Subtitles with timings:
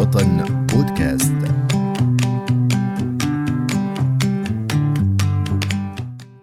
[0.00, 1.34] الوطن بودكاست.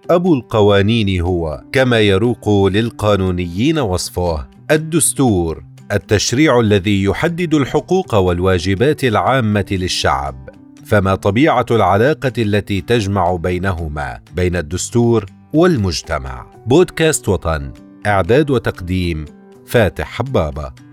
[0.10, 4.48] أبو القوانين هو كما يروق للقانونيين وصفه.
[4.72, 10.50] الدستور التشريع الذي يحدد الحقوق والواجبات العامة للشعب.
[10.86, 16.46] فما طبيعة العلاقة التي تجمع بينهما بين الدستور والمجتمع.
[16.66, 17.72] بودكاست وطن
[18.08, 19.26] إعداد وتقديم
[19.66, 20.87] فاتح حبابة.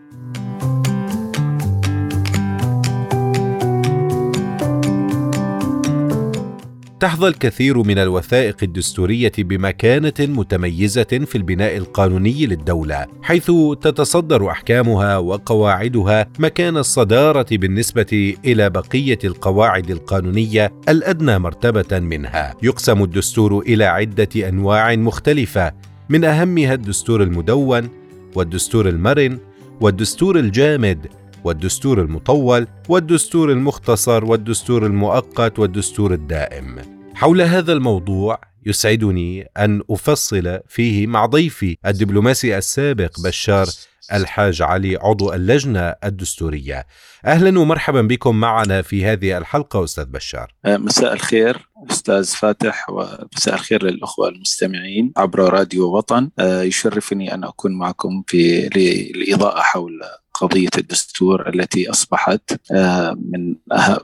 [7.05, 13.51] تحظى الكثير من الوثائق الدستورية بمكانة متميزة في البناء القانوني للدولة حيث
[13.81, 22.55] تتصدر أحكامها وقواعدها مكان الصدارة بالنسبة إلى بقية القواعد القانونية الأدنى مرتبة منها.
[22.63, 25.73] يقسم الدستور إلى عدة أنواع مختلفة
[26.09, 27.89] من أهمها الدستور المدون
[28.35, 29.39] والدستور المرن
[29.81, 31.07] والدستور الجامد
[31.45, 36.94] والدستور المطول والدستور المختصر والدستور المؤقت والدستور الدائم.
[37.15, 43.67] حول هذا الموضوع يسعدني أن أفصل فيه مع ضيفي الدبلوماسي السابق بشار
[44.13, 46.87] الحاج علي عضو اللجنة الدستورية.
[47.25, 50.55] أهلا ومرحبا بكم معنا في هذه الحلقة أستاذ بشار.
[50.65, 57.45] أه، مساء الخير أستاذ فاتح ومساء الخير للأخوة المستمعين عبر راديو وطن أه، يشرفني أن
[57.45, 60.01] أكون معكم في للاضاءه حول
[60.35, 63.49] قضية الدستور التي أصبحت آه، من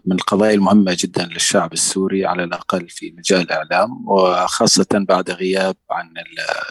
[0.07, 6.07] من القضايا المهمه جدا للشعب السوري على الأقل في مجال الإعلام وخاصة بعد غياب عن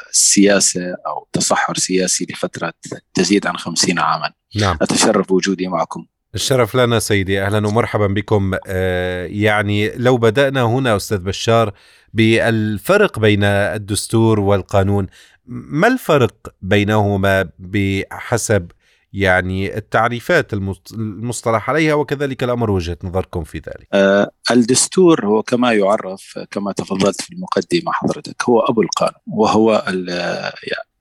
[0.10, 2.74] السياسة أو تصحر سياسي لفترة
[3.14, 4.32] تزيد عن خمسين عاما.
[4.56, 4.78] نعم.
[4.82, 6.06] أتشرف بوجودي معكم.
[6.36, 11.74] الشرف لنا سيدي أهلا ومرحبا بكم آه، يعني لو بدأنا هنا أستاذ بشار
[12.14, 15.08] بالفرق بين الدستور والقانون
[15.46, 18.72] ما الفرق بينهما بحسب
[19.14, 20.54] يعني التعريفات
[20.94, 23.88] المصطلح عليها وكذلك الأمر وجهة نظركم في ذلك.
[23.94, 29.86] آه الدستور هو كما يعرف كما تفضلت في المقدمة حضرتك هو أبو القانون وهو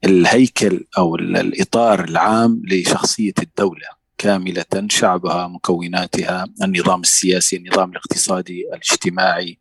[0.04, 9.58] الهيكل أو الإطار العام لشخصية الدولة كاملة شعبها مكوناتها النظام السياسي النظام الاقتصادي الاجتماعي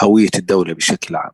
[0.00, 1.30] هوية الدولة بشكل عام.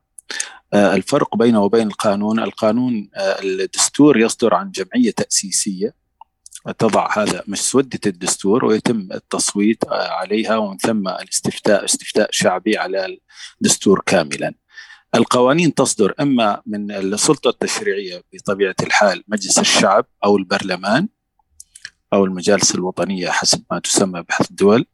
[0.73, 5.95] آه، الفرق بينه وبين القانون القانون آه، الدستور يصدر عن جمعية تأسيسية
[6.73, 13.19] تضع هذا مسودة الدستور ويتم التصويت عليها ومن ثم الاستفتاء استفتاء شعبي على
[13.61, 14.55] الدستور كاملا.
[15.15, 21.09] القوانين تصدر إما من السلطة التشريعية بطبيعة الحال مجلس الشعب أو البرلمان
[22.13, 24.87] أو المجالس الوطنية حسب ما تسمى بحث الدول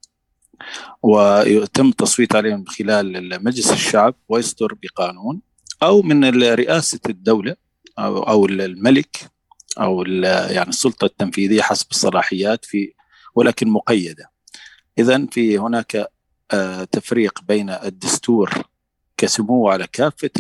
[1.02, 5.40] ويتم التصويت عليه من خلال مجلس الشعب ويصدر بقانون
[5.82, 7.56] أو من رئاسة الدولة
[7.98, 9.30] أو أو الملك
[9.78, 10.02] أو
[10.50, 12.92] يعني السلطة التنفيذية حسب الصلاحيات في
[13.34, 14.30] ولكن مقيدة.
[14.98, 16.06] اذا في هناك
[16.52, 18.62] آه، تفريق بين الدستور
[19.16, 20.30] كسمو على كافة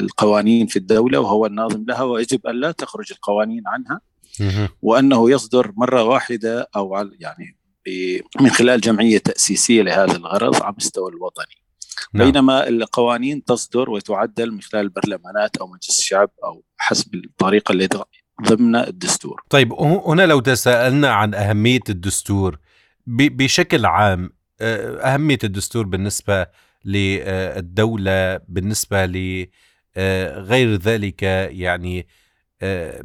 [0.00, 4.00] القوانين في الدولة وهو الناظم لها ويجب أن لا تخرج القوانين عنها
[4.82, 7.56] وأنه يصدر مرة واحدة أو يعني
[8.40, 11.64] من خلال جمعية تأسيسية لهذا الغرض على المستوى الوطني.
[12.12, 12.30] نعم.
[12.30, 17.88] بينما القوانين تصدر وتعدل من خلال البرلمانات أو مجلس الشعب أو حسب الطريقة اللي
[18.42, 19.42] ضمن الدستور.
[19.50, 19.72] طيب
[20.06, 22.58] هنا لو تساءلنا عن أهمية الدستور
[23.06, 24.30] بشكل عام
[24.60, 26.46] آه، أهمية الدستور بالنسبة
[26.84, 32.06] للدولة بالنسبة لغير آه، ذلك يعني
[32.62, 33.02] آه،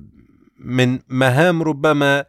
[0.58, 2.26] من مهام ربما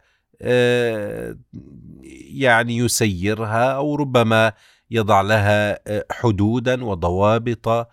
[2.31, 4.53] يعني يسيرها أو ربما
[4.91, 5.79] يضع لها
[6.11, 7.87] حدودا وضوابط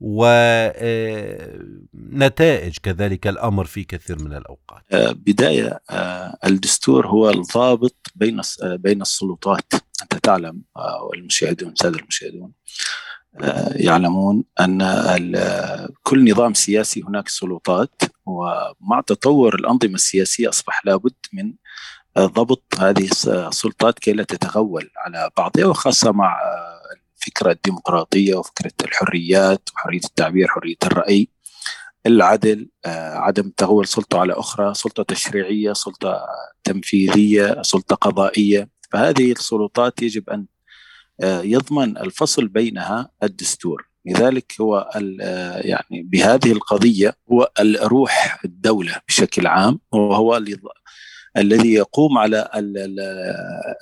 [0.00, 0.78] ونتائج
[2.82, 4.82] كذلك الأمر في كثير من الأوقات.
[4.92, 9.72] آه، بداية آه، الدستور هو الضابط بين آه، بين السلطات،
[10.02, 10.62] أنت تعلم
[11.02, 12.52] والمشاهدون الساده المشاهدون
[13.74, 14.78] يعلمون أن
[16.02, 21.52] كل نظام سياسي هناك سلطات ومع تطور الأنظمة السياسية أصبح لابد من
[22.18, 26.40] ضبط هذه السلطات كي لا تتغول على بعضها وخاصة مع
[27.20, 31.28] فكرة الديمقراطية وفكرة الحريات وحرية التعبير حرية الرأي.
[32.06, 36.26] العدل آه، عدم تغول سلطة على أخرى سلطة تشريعية سلطة
[36.64, 38.68] تنفيذية سلطة قضائية.
[38.92, 40.46] فهذه السلطات يجب أن
[41.20, 43.90] آه، يضمن الفصل بينها الدستور.
[44.06, 44.90] لذلك هو
[45.20, 50.36] آه، يعني بهذه القضية هو الروح الدولة بشكل عام وهو
[51.36, 52.48] الذي يقوم على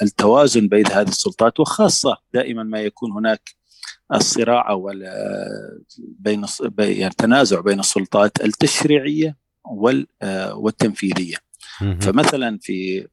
[0.02, 3.50] التوازن بين هذه السلطات وخاصة دائما ما يكون هناك
[4.14, 4.92] الصراع أو
[5.98, 6.44] بين
[6.78, 9.36] يعني تنازع بين السلطات التشريعية
[10.54, 11.36] والتنفيذية
[12.00, 13.06] فمثلا في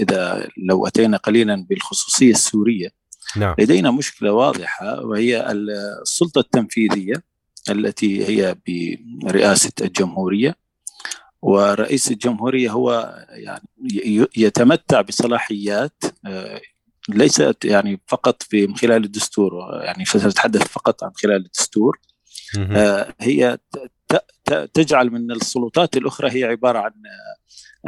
[0.00, 2.88] إذا لو أتينا قليلا بالخصوصية السورية
[3.36, 3.54] نعم.
[3.58, 7.22] لدينا مشكلة واضحة وهي السلطة التنفيذية
[7.70, 8.56] التي هي
[9.22, 10.56] برئاسة الجمهورية
[11.42, 13.68] ورئيس الجمهورية هو يعني
[14.36, 16.60] يتمتع بصلاحيات آه،
[17.08, 19.52] ليست يعني فقط في من خلال الدستور
[19.84, 22.00] يعني سنتحدث فقط عن خلال الدستور.
[22.58, 23.58] آه، هي
[24.74, 26.92] تجعل من السلطات الأخرى هي عبارة عن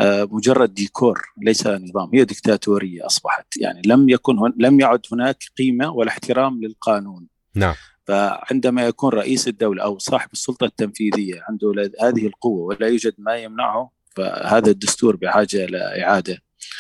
[0.01, 3.47] آه، مجرد ديكور ليس نظام هي ديكتاتورية أصبحت.
[3.57, 7.27] يعني لم يكن هن لم يعد هناك قيمة ولا احترام للقانون.
[7.55, 7.75] نعم.
[8.05, 13.91] فعندما يكون رئيس الدولة أو صاحب السلطة التنفيذية عنده هذه القوة ولا يوجد ما يمنعه
[14.17, 16.39] فهذا الدستور بحاجة إلى إعادة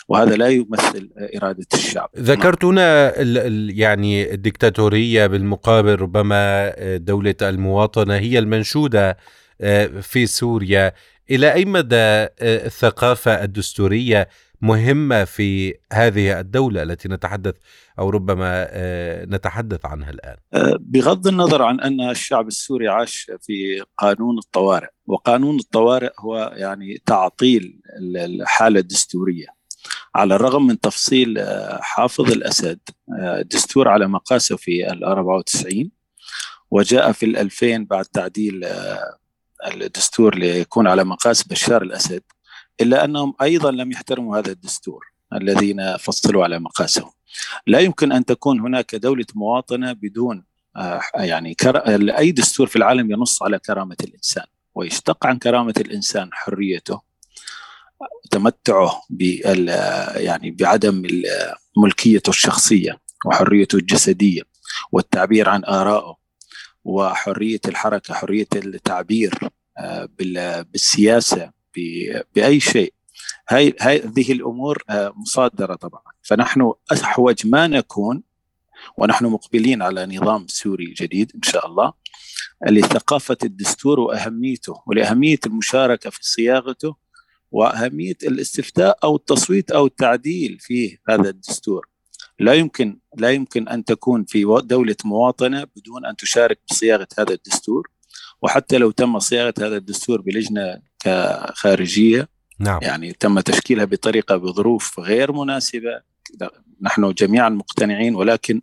[0.08, 2.10] وهذا لا يمثل إرادة الشعب.
[2.16, 3.20] ذكرت هنا
[3.70, 9.16] يعني الدكتاتورية بالمقابل ربما دولة المواطنة هي المنشودة
[9.60, 10.92] آه، في سوريا.
[11.30, 14.28] إلى أي مدى آه، الثقافة الدستورية
[14.64, 17.54] مهمة في هذه الدولة التي نتحدث
[17.98, 20.36] أو ربما آه، نتحدث عنها الآن.
[20.80, 27.80] بغض النظر عن أن الشعب السوري عاش في قانون الطوارئ وقانون الطوارئ هو يعني تعطيل
[28.16, 29.46] الحالة الدستورية.
[30.14, 32.78] على الرغم من تفصيل آه، حافظ الأسد
[33.44, 35.90] دستور على مقاسه في ال 94
[36.70, 38.66] وجاء في ال 2000 بعد تعديل
[39.66, 42.22] الدستور ليكون على مقاس بشار الأسد
[42.80, 47.10] إلا أنهم أيضا لم يحترموا هذا الدستور الذين فصلوا على مقاسهم.
[47.66, 50.44] لا يمكن أن تكون هناك دولة مواطنة بدون
[50.76, 51.56] آه، يعني
[52.18, 54.44] أي دستور في العالم ينص على كرامة الإنسان
[54.74, 57.00] ويشتق عن كرامة الإنسان حريته
[58.30, 59.68] تمتعه بال
[60.16, 61.02] يعني بعدم
[61.76, 64.42] ملكيته الشخصية وحريته الجسدية
[64.92, 66.16] والتعبير عن ارائه
[66.84, 69.38] وحرية الحركة حرية التعبير
[69.78, 70.08] آه،
[70.72, 71.50] بالسياسة
[72.34, 72.94] بأي شيء.
[73.48, 76.02] هاي هذه الأمور آه، مصادرة طبعا.
[76.22, 78.22] فنحن أحوج ما نكون
[78.98, 81.92] ونحن مقبلين على نظام سوري جديد إن شاء الله
[82.66, 86.96] لثقافة الدستور وأهميته ولأهمية المشاركة في صياغته
[87.50, 91.88] وأهمية الاستفتاء أو التصويت أو التعديل في هذا الدستور.
[92.38, 97.90] لا يمكن لا يمكن أن تكون في دولة مواطنة بدون أن تشارك بصياغة هذا الدستور.
[98.44, 100.80] وحتى لو تم صياغة هذا الدستور بلجنة
[101.54, 102.78] خارجيه نعم.
[102.82, 106.00] يعني تم تشكيلها بطريقة بظروف غير مناسبة.
[106.82, 108.62] نحن جميعا مقتنعين ولكن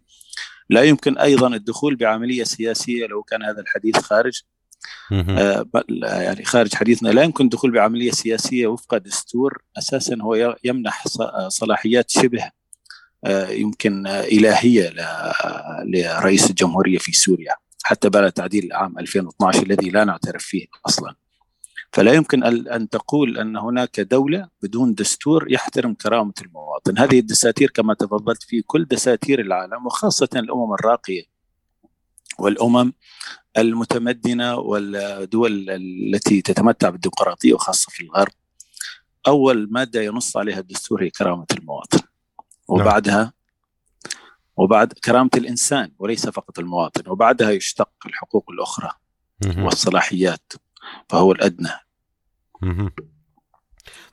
[0.70, 4.42] لا يمكن أيضا الدخول بعملية سياسية لو كان هذا الحديث خارج.
[5.12, 5.66] آه
[6.02, 7.10] يعني خارج حديثنا.
[7.10, 11.08] لا يمكن الدخول بعملية سياسية وفق دستور أساسا هو يمنح
[11.48, 12.52] صلاحيات شبه
[13.26, 14.94] آه، يمكن إلهية
[15.86, 17.54] لرئيس الجمهورية في سوريا.
[17.84, 21.16] حتى بعد تعديل عام 2012 الذي لا نعترف فيه أصلا.
[21.94, 26.98] فلا يمكن أن تقول أن هناك دولة بدون دستور يحترم كرامة المواطن.
[26.98, 31.24] هذه الدساتير كما تفضلت في كل دساتير العالم وخاصة الأمم الراقية
[32.40, 32.94] والأمم
[33.58, 38.32] المتمدنة والدول التي تتمتع بالديمقراطية وخاصة في الغرب.
[39.28, 42.00] أول مادة ينص عليها الدستور هي كرامة المواطن.
[42.00, 42.82] نعم.
[42.82, 43.34] وبعدها
[44.62, 48.92] وبعد كرامة الإنسان وليس فقط المواطن وبعدها يشتق الحقوق الأخرى
[49.58, 50.54] والصلاحيات
[51.10, 51.70] فهو الأدنى.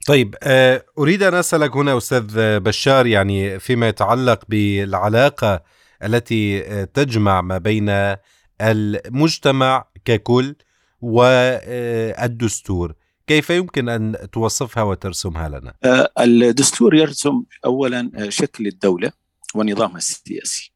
[0.06, 5.62] طيب آه، أريد أن أسألك هنا أستاذ بشار يعني فيما يتعلق بالعلاقة
[6.02, 8.16] التي آه، تجمع ما بين
[8.60, 10.54] المجتمع ككل
[11.00, 12.94] والدستور
[13.26, 19.12] كيف يمكن أن توصفها وترسمها لنا؟ آه، الدستور يرسم أولا آه، شكل الدولة
[19.54, 20.72] ونظامها السياسي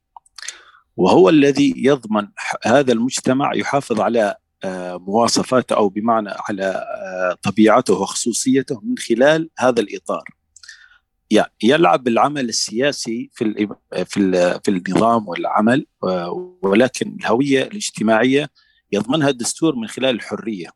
[0.97, 2.27] وهو الذي يضمن
[2.65, 6.85] هذا المجتمع يحافظ على آه، مواصفاته أو بمعنى على
[7.41, 10.23] طبيعته وخصوصيته من خلال هذا الإطار.
[11.31, 13.67] يعني يلعب العمل السياسي في
[14.05, 15.85] في في النظام والعمل
[16.61, 18.49] ولكن الهوية الاجتماعية
[18.91, 20.69] يضمنها الدستور من خلال الحرية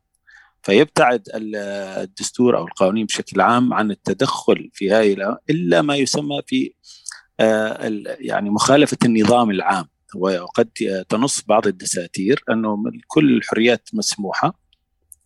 [0.63, 6.71] فيبتعد الدستور أو القوانين بشكل عام عن التدخل في هاي الا ما يسمى في آه،
[8.19, 9.85] يعني مخالفة النظام العام.
[10.15, 10.69] وقد
[11.09, 14.59] تنص بعض الدساتير أنه كل الحريات مسموحة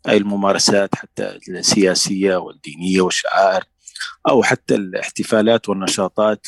[0.08, 3.64] أي الممارسات حتى السياسية والدينية والشعائر
[4.30, 6.48] أو حتى الاحتفالات والنشاطات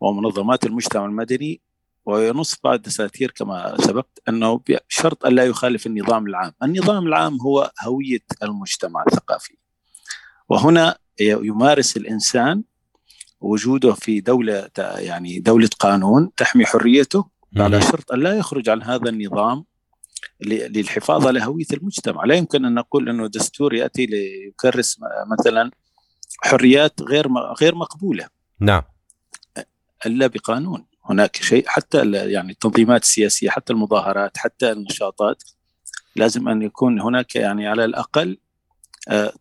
[0.00, 1.60] ومنظمات المجتمع المدني.
[2.06, 8.24] وينص بعض الدساتير كما سبقت أنه بشرط الا يخالف النظام العام، النظام العام هو هوية
[8.42, 9.56] المجتمع الثقافي.
[10.48, 12.62] وهنا يمارس الإنسان
[13.40, 19.08] وجوده في دولة يعني دولة قانون تحمي حريته على شرط أن لا يخرج عن هذا
[19.08, 19.64] النظام
[20.46, 25.00] للحفاظ على هوية المجتمع، لا يمكن أن نقول إنه دستور يأتي ليكرس
[25.38, 25.70] مثلا
[26.42, 27.28] حريات غير
[27.60, 28.28] غير مقبولة.
[28.60, 28.82] نعم.
[30.06, 30.86] إلا بقانون.
[31.04, 35.42] هناك شيء حتى يعني التنظيمات السياسية حتى المظاهرات حتى النشاطات
[36.16, 38.49] لازم أن يكون هناك يعني على الأقل آه،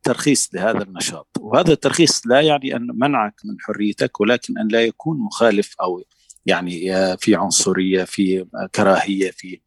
[0.03, 5.19] ترخيص لهذا النشاط وهذا الترخيص لا يعني أن منعك من حريتك ولكن أن لا يكون
[5.19, 6.03] مخالف أو
[6.45, 9.59] يعني آه، في عنصرية في كراهية في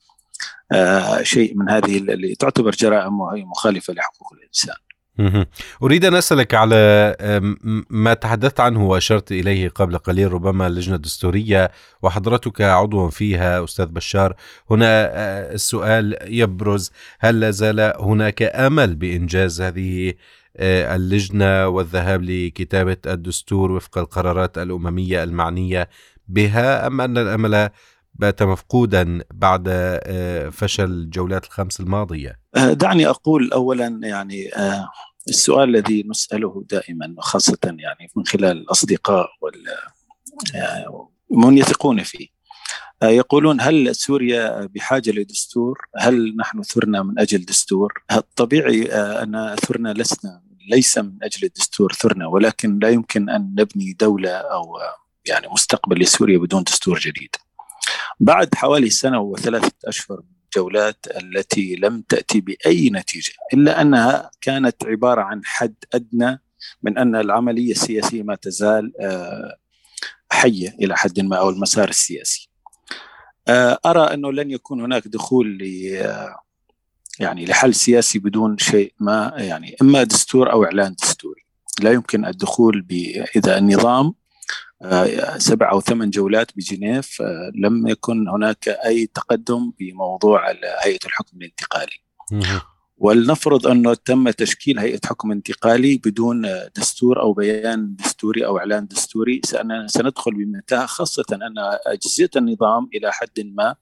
[0.72, 4.76] آه، شيء من هذه اللي تعتبر جرائم وهي مخالفة لحقوق الإنسان.
[5.82, 7.16] أريد أن أسألك على
[7.90, 11.70] ما تحدثت عنه وأشرت إليه قبل قليل ربما اللجنة الدستورية
[12.02, 14.36] وحضرتك عضو فيها أستاذ بشار.
[14.70, 16.90] هنا آه، السؤال يبرز
[17.20, 20.14] هل لا زال هناك أمل بإنجاز هذه
[20.56, 25.88] آه، اللجنة والذهاب لكتابة الدستور وفق القرارات الأممية المعنية
[26.28, 27.70] بها أم أن الأمل
[28.14, 34.88] بات مفقودا بعد آه، فشل الجولات الخمس الماضية؟ آه، دعني أقول اولا يعني آه،
[35.28, 39.64] السؤال الذي نسأله دائما خاصه يعني من خلال الأصدقاء وال
[41.30, 42.26] من يثقون فيه
[43.02, 50.42] يقولون هل سوريا بحاجة لدستور؟ هل نحن ثرنا من أجل دستور؟ الطبيعي أن ثرنا لسنا
[50.70, 54.78] ليس من أجل الدستور ثرنا ولكن لا يمكن أن نبني دولة أو
[55.26, 57.36] يعني مستقبل لسوريا بدون دستور جديد.
[58.20, 64.84] بعد حوالي سنة وثلاثة أشهر من الجولات التي لم تأتي بأي نتيجة إلا أنها كانت
[64.84, 66.40] عبارة عن حد أدنى
[66.82, 69.56] من أن العملية السياسية ما تزال آه،
[70.32, 72.50] حية إلى حد ما أو المسار السياسي.
[73.48, 76.36] آه، أرى أنه لن يكون هناك دخول ل آه،
[77.18, 81.42] يعني لحل سياسي بدون شيء ما يعني إما دستور أو إعلان دستوري.
[81.80, 82.86] لا يمكن الدخول
[83.36, 84.14] إذا النظام
[85.38, 90.50] سبع أو ثمان جولات بجنيف آه، لم يكن هناك أي تقدم بموضوع
[90.84, 92.02] هيئة الحكم الانتقالي.
[92.96, 96.46] ولنفرض أنه تم تشكيل هيئة حكم انتقالي بدون
[96.76, 99.40] دستور أو بيان دستوري أو إعلان دستوري.
[99.86, 101.54] سندخل بمتاهه خاصة أن
[101.86, 103.74] أجهزة النظام إلى حد ما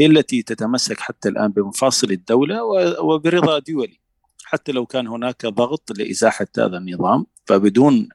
[0.00, 2.62] هي التي تتمسك حتى الآن بمفاصل الدولة
[3.02, 4.00] وبرضا دولي.
[4.44, 8.08] حتى لو كان هناك ضغط لإزاحة هذا النظام فبدون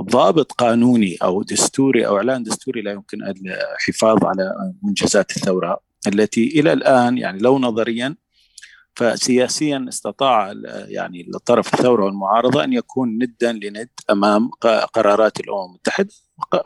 [0.00, 6.72] ضابط قانوني أو دستوري أو إعلان دستوري لا يمكن الحفاظ على منجزات الثورة التي إلى
[6.72, 8.16] الآن يعني لو نظريا
[8.94, 10.52] فسياسيا استطاع
[10.88, 14.50] يعني الطرف الثورة والمعارضة أن يكون ندا لند أمام
[14.94, 16.14] قرارات الأمم المتحدة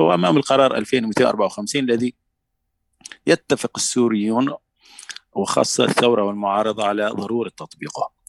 [0.00, 2.14] وأمام القرار 2254 الذي
[3.26, 4.54] يتفق السوريون
[5.32, 8.22] وخاصة الثورة والمعارضة على ضرورة تطبيقه.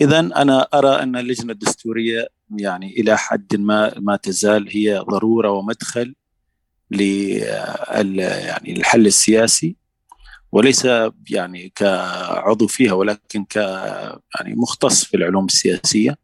[0.00, 6.14] اذا أنا أرى أن اللجنة الدستورية يعني إلى حد ما ما تزال هي ضرورة ومدخل
[6.90, 9.76] ل يعني الحل السياسي
[10.52, 10.88] وليس
[11.30, 16.18] يعني كعضو فيها ولكن ك يعني مختص في العلوم السياسية.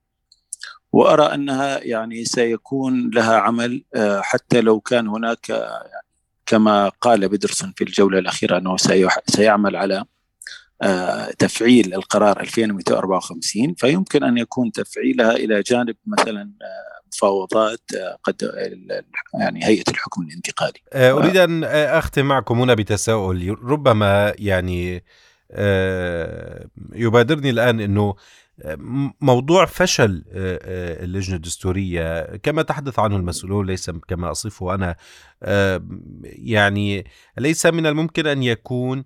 [0.92, 6.04] وأرى أنها يعني سيكون لها عمل آه، حتى لو كان هناك يعني
[6.46, 8.76] كما قال بيدرسون في الجولة الأخيرة أنه
[9.26, 10.04] سيعمل على
[11.38, 18.52] تفعيل القرار 2254 فيمكن أن يكون تفعيلها إلى جانب مثلا آه، مفاوضات آه، قد
[19.40, 20.80] يعني هيئة الحكم الانتقالي.
[20.94, 25.04] أريد أن أختم معكم هنا بتساؤل ربما يعني
[26.92, 28.14] يبادرني الآن إنه
[29.20, 34.96] موضوع فشل اللجنة الدستورية كما تحدث عنه المسؤولون ليس كما أصفه أنا
[36.22, 37.04] يعني
[37.38, 39.04] ليس من الممكن أن يكون آه،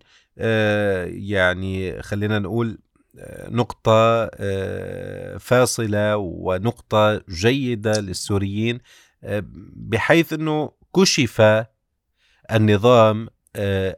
[1.07, 2.79] يعني خلينا نقول
[3.19, 8.79] آه، نقطة آه، فاصلة ونقطة جيدة للسوريين
[9.77, 11.65] بحيث أنه كشف
[12.53, 13.29] النظام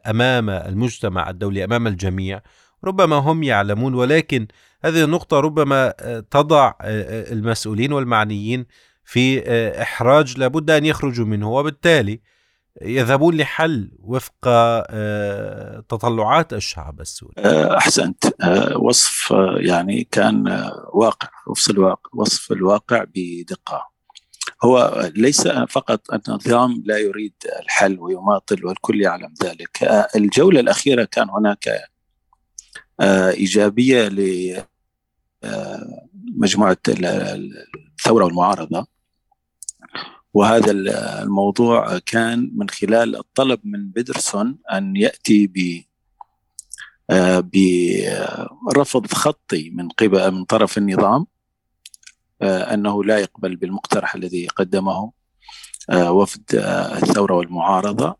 [0.07, 2.41] أمام المجتمع الدولي أمام الجميع.
[2.83, 4.47] ربما هم يعلمون ولكن
[4.83, 5.93] هذه النقطة ربما
[6.31, 8.65] تضع المسؤولين والمعنيين
[9.03, 9.41] في
[9.81, 11.51] إحراج لابد أن يخرجوا منه.
[11.51, 12.21] وبالتالي
[12.81, 17.33] يذهبون لحل وفق آه، تطلعات الشعب السوري.
[17.37, 18.25] آه، أحسنت.
[18.43, 20.47] آه، وصف يعني كان
[20.93, 23.87] واقع وصف الواقع وصف الواقع بدقة.
[24.63, 29.83] هو ليس فقط النظام لا يريد الحل ويماطل والكل يعلم ذلك.
[30.15, 31.69] الجولة الأخيرة كان هناك
[33.31, 34.07] إيجابية
[36.33, 38.96] لمجموعه الثورة والمعارضه
[40.37, 45.83] وهذا الموضوع كان من خلال الطلب من بيدرسون أن يأتي ب
[47.09, 47.39] آه،
[48.67, 51.27] برفض خطي من قبل من طرف النظام
[52.41, 55.11] آه، أنه لا يقبل بالمقترح الذي قدمه
[55.89, 56.43] آه، وفد
[57.03, 58.17] الثورة والمعارضة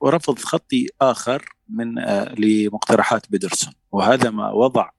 [0.00, 1.94] ورفض خطي آخر من
[2.38, 3.72] لمقترحات بيدرسون.
[3.92, 4.90] وهذا ما وضع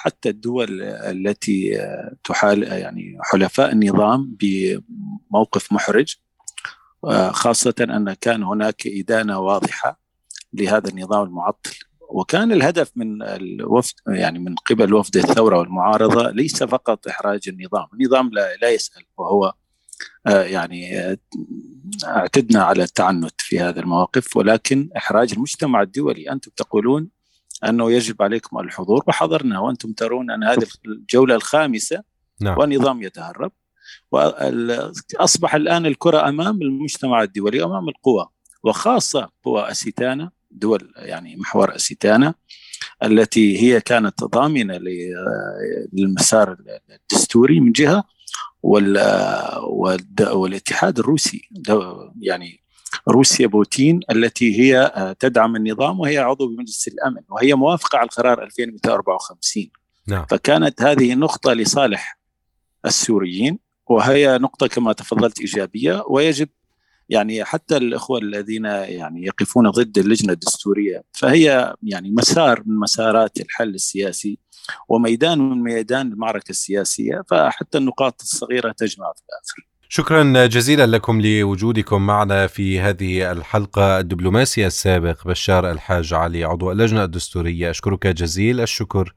[0.00, 1.78] حتى الدول التي
[2.24, 6.16] تحال يعني حلفاء النظام بموقف محرج
[7.30, 10.00] خاصة أن كان هناك إدانة واضحة
[10.52, 11.78] لهذا النظام المعطل.
[12.08, 18.30] وكان الهدف من الوفد يعني من قبل وفد الثورة والمعارضة ليس فقط إحراج النظام، النظام
[18.32, 19.54] لا, لا يسأل وهو
[20.26, 21.18] آه، يعني آه،
[22.04, 27.08] اعتدنا على التعنت في هذا المواقف ولكن إحراج المجتمع الدولي، أنتم تقولون
[27.64, 29.04] أنه يجب عليكم الحضور.
[29.06, 32.02] وحضرنا وأنتم ترون أن هذه الجولة الخامسة
[32.40, 32.58] نعم.
[32.58, 33.52] والنظام يتهرب.
[34.12, 38.28] وأصبح الآن الكرة أمام المجتمع الدولي أمام القوى
[38.64, 42.34] وخاصة قوى الستانه دول يعني محور اسيتانا
[43.02, 44.80] التي هي كانت ضامنة
[45.92, 46.56] للمسار
[46.90, 48.04] الدستوري من جهة
[50.32, 51.48] والاتحاد الروسي
[52.20, 52.60] يعني
[53.08, 59.70] روسيا بوتين التي هي تدعم النظام وهي عضو بمجلس الأمن وهي موافقة على القرار 2254
[60.06, 60.26] نعم.
[60.30, 62.18] فكانت هذه نقطة لصالح
[62.86, 66.48] السوريين وهي نقطة كما تفضلت إيجابية ويجب
[67.08, 73.74] يعني حتى الإخوة الذين يعني يقفون ضد اللجنة الدستورية فهي يعني مسار من مسارات الحل
[73.74, 74.38] السياسي
[74.88, 79.68] وميدان من ميدان المعركة السياسية فحتى النقاط الصغيرة تجمع في الآخر.
[79.90, 87.04] شكرا جزيلا لكم لوجودكم معنا في هذه الحلقة الدبلوماسي السابق بشار الحاج علي عضو اللجنة
[87.04, 89.14] الدستورية أشكرك جزيل الشكر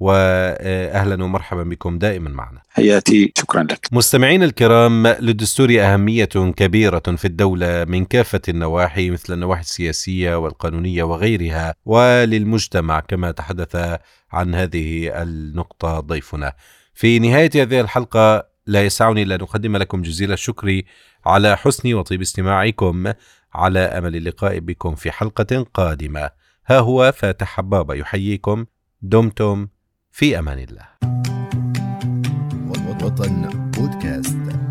[0.00, 2.62] واهلا ومرحبا بكم دائما معنا.
[2.68, 3.88] حياتي شكرا لك.
[3.92, 6.24] مستمعين الكرام للدستور أهمية
[6.56, 13.98] كبيرة في الدولة من كافة النواحي مثل النواحي السياسية والقانونية وغيرها وللمجتمع كما تحدث
[14.32, 16.52] عن هذه النقطة ضيفنا.
[16.94, 20.82] في نهاية هذه الحلقة لا يسعني الا ان أقدم لكم جزيل الشكر
[21.26, 23.12] على حسن وطيب استماعكم.
[23.54, 26.30] على أمل اللقاء بكم في حلقة قادمة.
[26.66, 28.66] ها هو فاتح حبابة يحييكم.
[29.02, 29.68] دمتم
[30.10, 30.86] في أمان الله.
[33.02, 34.65] وطن بودكاست.